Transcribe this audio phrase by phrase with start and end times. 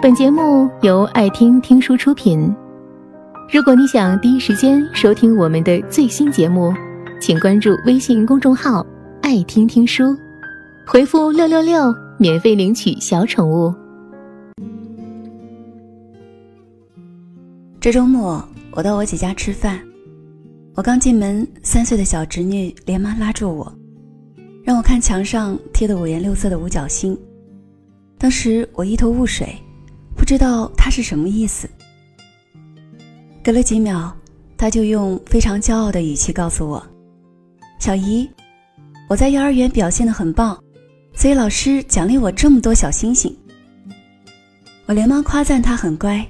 [0.00, 2.54] 本节目由爱听听书出品。
[3.52, 6.72] 如果你想第一时间收听我们的最新节目，
[7.20, 8.86] 请关注微信公众号
[9.22, 10.16] “爱听听书”，
[10.86, 13.74] 回复“六六六”免费领取小宠物。
[17.80, 18.40] 这周末
[18.70, 19.80] 我到我姐家吃饭，
[20.76, 23.72] 我刚进门，三岁的小侄女连忙拉住我，
[24.62, 27.18] 让我看墙上贴的五颜六色的五角星。
[28.16, 29.52] 当时我一头雾水，
[30.28, 31.66] 知道他是什么意思。
[33.42, 34.14] 隔了几秒，
[34.58, 36.86] 他就用非常骄傲的语气告诉我
[37.80, 38.28] ：“小姨，
[39.08, 40.62] 我在幼儿园表现的很棒，
[41.14, 43.34] 所以老师奖励我这么多小星星。”
[44.84, 46.22] 我连忙夸赞他很乖，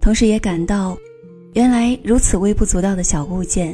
[0.00, 0.98] 同时也感到，
[1.54, 3.72] 原来如此微不足道的小物件，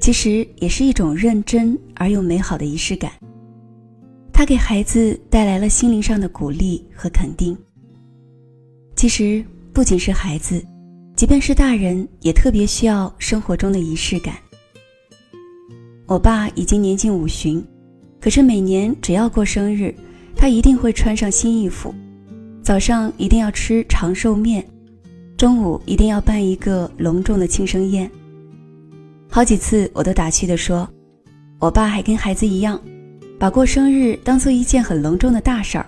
[0.00, 3.12] 其实也是一种认真而又美好的仪式感。
[4.32, 7.56] 他给孩子带来了心灵上的鼓励和肯定。
[8.96, 10.64] 其实不仅是孩子，
[11.16, 14.34] 即便是大人，也特别需要生活中的仪式感。
[16.06, 17.64] 我爸已经年近五旬，
[18.20, 19.94] 可是每年只要过生日，
[20.36, 21.94] 他一定会穿上新衣服，
[22.62, 24.64] 早上一定要吃长寿面，
[25.36, 28.10] 中午一定要办一个隆重的庆生宴。
[29.30, 30.88] 好几次我都打趣地说
[31.58, 32.80] ：“我爸还跟孩子一样。”
[33.36, 35.86] 把过生日当做一件很隆重的大事儿，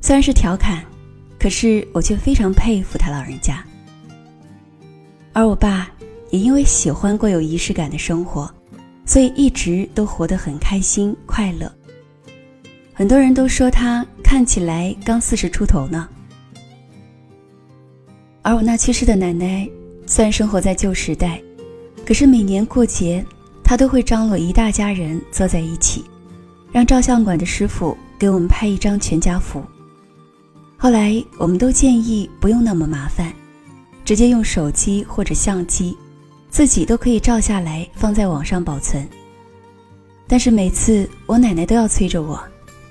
[0.00, 0.84] 虽然是调侃，
[1.38, 3.64] 可是我却非常佩服他老人家。
[5.32, 5.90] 而我爸
[6.30, 8.52] 也因为喜欢过有仪式感的生活，
[9.06, 11.72] 所以一直都活得很开心快乐。
[12.92, 16.08] 很多人都说他看起来刚四十出头呢。
[18.42, 19.68] 而我那去世的奶奶，
[20.06, 21.40] 虽然生活在旧时代，
[22.04, 23.24] 可是每年过节，
[23.62, 26.04] 她都会张罗一大家人坐在一起。
[26.72, 29.62] 让照相馆的师傅给我们拍一张全家福。
[30.80, 33.32] 后来我们都建议不用那么麻烦，
[34.04, 35.96] 直接用手机或者相机，
[36.50, 39.06] 自己都可以照下来放在网上保存。
[40.28, 42.40] 但是每次我奶奶都要催着我，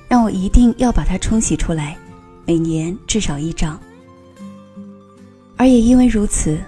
[0.10, 1.98] 让我一定要把它冲洗出来，
[2.46, 3.80] 每年至少一张。
[5.56, 6.60] 而也因为如此，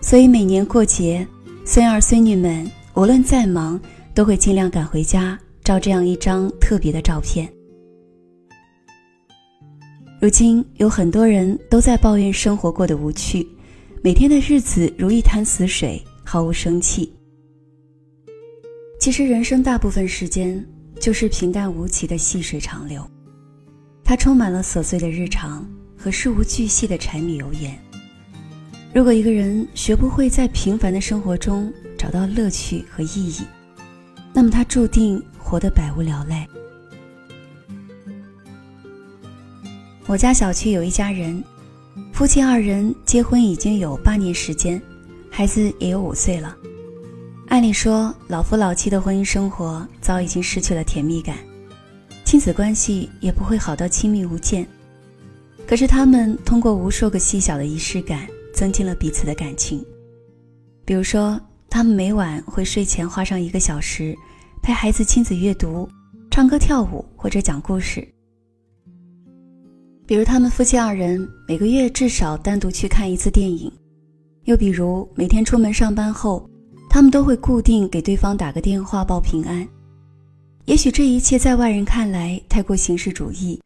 [0.00, 1.26] 所以每年过节，
[1.66, 3.78] 孙儿孙女们无论再忙，
[4.14, 5.38] 都会尽量赶回家。
[5.62, 7.53] 照这样一张特别的照片。
[10.24, 13.46] 如今有很多人都在抱怨生活过得无趣，
[14.02, 17.12] 每天的日子如一潭死水，毫无生气。
[18.98, 20.66] 其实人生大部分时间
[20.98, 23.06] 就是平淡无奇的细水长流，
[24.02, 27.78] 它充满了琐碎的日常和事无巨细的柴米油盐。
[28.94, 33.42] 如果一个人学不会在平凡的生活中找到乐趣和意义，
[34.32, 35.22] 那么他注定。
[35.36, 36.48] 活得百无聊赖。
[40.14, 41.42] 我家小区有一家人，
[42.12, 44.80] 夫妻二人结婚已经有八年时间，
[45.28, 46.56] 孩子也有五岁了。
[47.48, 51.38] 按理说，老夫老妻的婚姻生活早已经失去了甜蜜感，
[52.24, 54.64] 亲子关系也不会好到亲密无间。
[55.66, 58.24] 可是他们通过无数个细小的仪式感，
[58.54, 59.84] 增进了彼此的感情。
[60.84, 64.14] 比如说，他们每晚会睡前花上一个小时。
[64.62, 65.88] 陪孩子亲子阅读、
[66.30, 68.13] 唱歌跳舞或者讲故事。
[70.06, 73.72] 比如他们夫妻二人每个月至少单独去看一次电影，
[74.44, 76.48] 又比如每天出门上班后，
[76.90, 79.66] 他们都会固定给对方打个电话报平安。
[80.66, 83.60] 也许这一切在外人看来太过形式主义，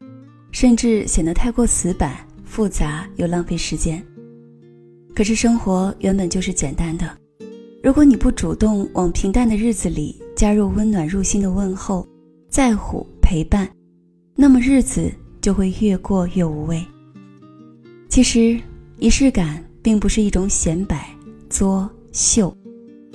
[0.51, 4.03] 甚至显得太过死板、复杂又浪费时间。
[5.15, 7.09] 可是生活原本就是简单的，
[7.83, 10.15] 如果你不主动往平淡的日子里。
[10.39, 12.07] 加入温暖入心的问候、
[12.49, 13.69] 在乎、陪伴，
[14.37, 15.11] 那么日子
[15.41, 16.83] 就会越过越无味。
[18.09, 18.59] 其实，
[18.97, 21.09] 仪式感并不是一种显摆、
[21.49, 22.55] 作秀，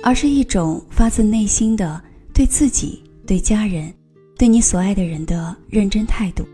[0.01, 2.01] 而是一种发自内心的
[2.33, 3.93] 对自己、对家人、
[4.37, 6.45] 对你所爱的人的认真态度。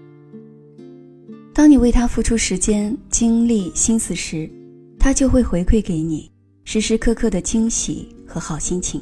[1.53, 4.49] 当你为他付出时间、精力、心思时，
[4.97, 6.31] 他就会回馈给你
[6.63, 9.01] 时时刻刻的惊喜和好心情。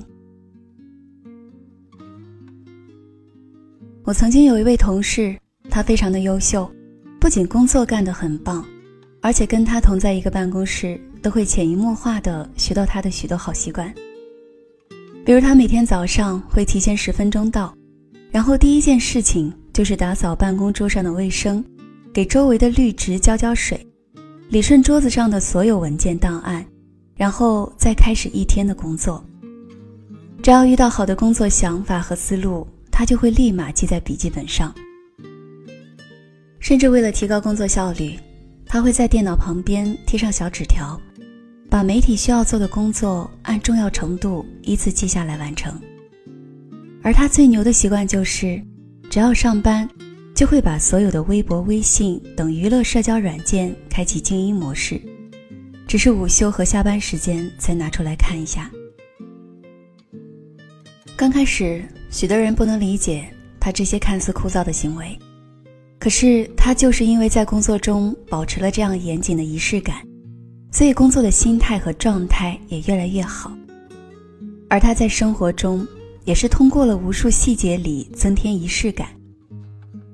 [4.04, 5.38] 我曾经有一位同事，
[5.80, 6.70] 他非常的优秀，
[7.22, 8.66] 不仅工作干得很棒，
[9.22, 13.90] 而且跟他同在一个办公室，都会潜移默化的学到他的许多好习惯。
[15.26, 17.74] 比如他每天早上会提前十分钟到，
[18.30, 21.64] 然后第一件事情就是打扫办公桌上的卫生，
[22.12, 23.80] 给周围的绿植浇浇水，
[24.50, 26.66] 理顺桌子上的所有文件档案，
[27.16, 29.24] 然后再开始一天的工作。
[30.44, 32.68] 只要遇到好的工作想法和思路。
[32.92, 34.76] 他就会立马记在笔记本上，
[36.60, 38.20] 甚至为了提高工作效率，
[38.66, 41.00] 他会在电脑旁边贴上小纸条，
[41.70, 45.80] 把媒体需要做的工作按重要程度依次记下来完成。
[47.02, 48.62] 而他最牛的习惯就是，
[49.10, 49.90] 只要上班，
[50.36, 55.02] 就会把所有的微博、微信等娱乐社交软件开启静音模式，
[55.88, 58.70] 只是午休和下班时间才拿出来看一下。
[61.16, 63.28] 刚开始，许多人不能理解
[63.60, 65.18] 他这些看似枯燥的行为。
[66.00, 69.98] 可是他就是因为在工作中保持了这样严谨的仪式感，
[70.72, 73.52] 所以工作的心态和状态也越来越好。
[74.70, 75.86] 而他在生活中
[76.24, 79.10] 也是通过了无数细节里增添仪式感，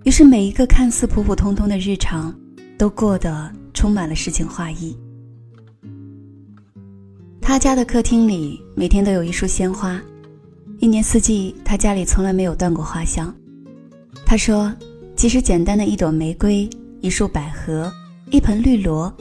[0.06, 2.34] 于是每一个看似普普通通的日常，
[2.80, 4.98] 都过得充满了诗情画意。
[7.40, 10.02] 他家的客厅里每天都有一束鲜花，
[10.80, 13.32] 一年四季他家里从来没有断过花香。
[14.26, 14.74] 他说。
[15.26, 16.70] 其实简单的一朵玫瑰、
[17.02, 17.92] 一束百合、
[18.30, 19.12] 一盆绿萝，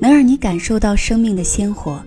[0.00, 2.00] 能让你感受到生命的鲜活，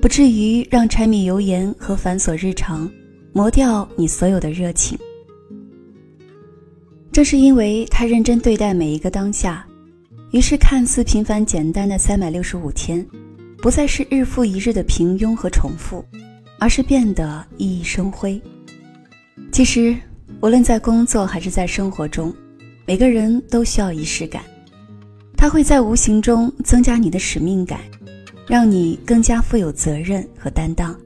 [0.00, 2.88] 不至于让柴米油盐和繁琐日常
[3.32, 4.96] 磨掉你所有的热情。
[7.10, 9.66] 正是因为他认真对待每一个当下，
[10.30, 13.04] 于是看似平凡简单的三百六十五天，
[13.60, 16.04] 不再是日复一日的平庸和重复，
[16.60, 18.40] 而是变得熠熠生辉。
[19.50, 19.96] 其实，
[20.40, 22.32] 无论在工作还是在生活中，
[22.88, 24.42] 每个人都需要仪式感，
[25.36, 27.80] 它会在无形中增加你的使命感，
[28.46, 30.98] 让你更加富有责任和担当。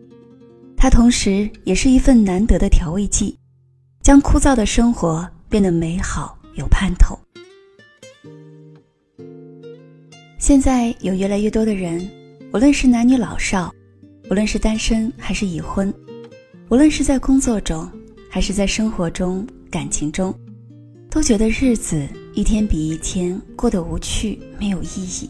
[0.76, 3.36] 它同时也是一份难得的调味剂，
[4.00, 7.18] 将枯燥的生活变得美好有盼头。
[10.38, 12.08] 现在有越来越多的人，
[12.52, 13.74] 无论是男女老少，
[14.30, 15.92] 无论是单身还是已婚，
[16.68, 17.90] 无论是在工作中
[18.30, 20.32] 还是在生活中、感情中。
[21.12, 25.28] 都觉得日子一天比一天过得无趣，没有意义。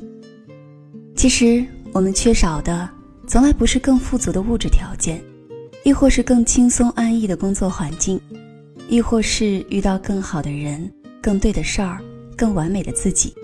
[1.16, 2.88] 其实我们缺少的，
[3.26, 5.20] 从来不是更富足的物质条件，
[5.82, 8.20] 亦或是更轻松安逸的工作环境，
[8.88, 10.88] 亦或是遇到更好的人、
[11.20, 11.98] 更对的事儿、
[12.36, 13.34] 更完美的自己。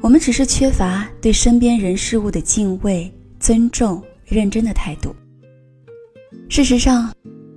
[0.00, 5.12] 我们只是缺乏对身边人事物的敬畏、尊重、认真的态度。
[6.48, 7.12] 事实上，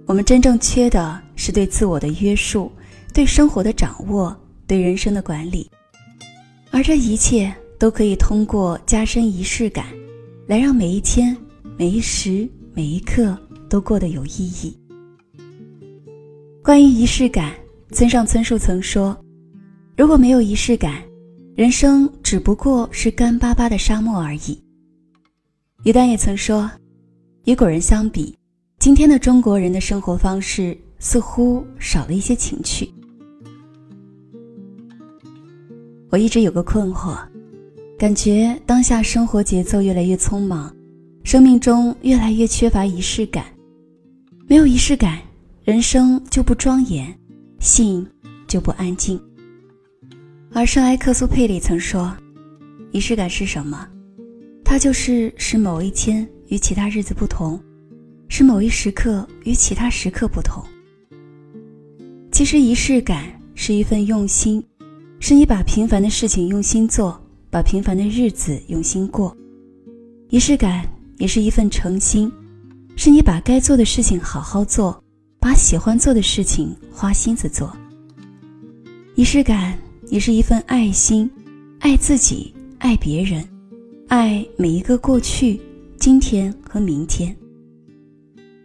[0.08, 2.72] 我们真正缺的是对自我的约束。
[3.18, 5.68] 对生活的掌握，对人生的管理，
[6.69, 9.88] 而这一切都可以通过加深仪式感，
[10.46, 11.36] 来让每一天、
[11.80, 13.36] 每一时、每一刻
[13.68, 14.78] 都过得有意义。
[16.64, 17.56] 关于仪式感，
[17.92, 19.18] 村上春树曾说
[19.98, 21.02] ：“如果没有仪式感，
[21.56, 24.64] 人生只不过是干巴巴的沙漠而已。”
[25.86, 26.69] 于丹也曾说
[27.46, 28.38] ：“与古人相比，
[28.78, 32.88] 今天的中国人的生活方式似乎少了一些情趣。”
[36.09, 37.18] 我一直有个困惑，
[38.00, 40.74] 感觉当下生活节奏越来越匆忙，
[41.24, 43.44] 生命中越来越缺乏仪式感。
[44.48, 45.19] 没有仪式感，
[45.65, 47.13] 人生就不庄严，
[47.59, 48.07] 心
[48.48, 49.19] 就不安静。
[50.54, 52.15] 而圣埃克苏佩里曾说
[52.94, 53.86] ：“仪式感是什么？
[54.63, 57.62] 它就是使某一天与其他日子不同，
[58.30, 60.63] 使某一时刻与其他时刻不同。”
[62.31, 63.25] 其实，仪式感
[63.56, 64.63] 是一份用心。
[65.19, 67.19] 是你把平凡的事情用心做，
[67.50, 69.36] 把平凡的日子用心过。
[70.30, 72.31] 仪式感也是一份诚心，
[72.95, 75.04] 是你把该做的事情好好做，
[75.40, 77.76] 把喜欢做的事情花心思做。
[79.16, 79.78] 仪式感
[80.09, 81.30] 也是一份爱心，
[81.80, 83.44] 爱自己，爱别人，
[84.07, 85.59] 爱每一个过去、
[85.97, 87.36] 今天和明天。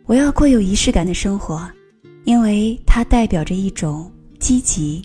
[0.05, 1.67] 我要过有仪式感的生活，
[2.25, 5.01] 因为它代表着一种积极、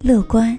[0.00, 0.58] 乐观。